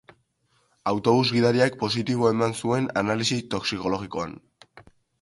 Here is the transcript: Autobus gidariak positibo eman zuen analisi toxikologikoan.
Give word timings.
Autobus 0.91 1.33
gidariak 1.35 1.77
positibo 1.85 2.31
eman 2.31 2.57
zuen 2.65 2.91
analisi 3.05 3.41
toxikologikoan. 3.57 4.39